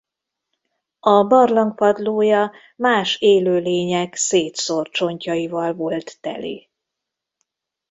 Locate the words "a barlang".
0.99-1.75